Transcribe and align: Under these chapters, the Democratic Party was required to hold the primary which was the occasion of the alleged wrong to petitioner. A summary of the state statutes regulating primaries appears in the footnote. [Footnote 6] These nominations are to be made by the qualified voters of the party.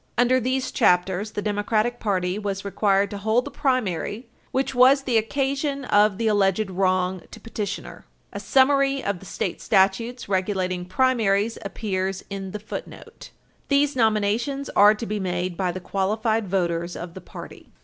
Under 0.17 0.39
these 0.39 0.71
chapters, 0.71 1.33
the 1.33 1.43
Democratic 1.43 1.99
Party 1.99 2.39
was 2.39 2.65
required 2.65 3.11
to 3.11 3.19
hold 3.19 3.45
the 3.45 3.51
primary 3.51 4.27
which 4.49 4.73
was 4.73 5.03
the 5.03 5.15
occasion 5.19 5.85
of 5.85 6.17
the 6.17 6.25
alleged 6.25 6.71
wrong 6.71 7.21
to 7.29 7.39
petitioner. 7.39 8.05
A 8.33 8.39
summary 8.39 9.03
of 9.03 9.19
the 9.19 9.27
state 9.27 9.61
statutes 9.61 10.27
regulating 10.27 10.85
primaries 10.85 11.59
appears 11.61 12.23
in 12.31 12.49
the 12.49 12.57
footnote. 12.57 12.95
[Footnote 12.97 13.13
6] 13.19 13.31
These 13.67 13.95
nominations 13.95 14.69
are 14.69 14.95
to 14.95 15.05
be 15.05 15.19
made 15.19 15.55
by 15.55 15.71
the 15.71 15.79
qualified 15.79 16.47
voters 16.47 16.95
of 16.95 17.13
the 17.13 17.21
party. 17.21 17.69